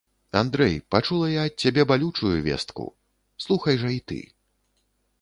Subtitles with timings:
[0.39, 2.89] Андрэй, пачула я ад цябе балючую вестку,
[3.47, 4.19] слухай жа і ты.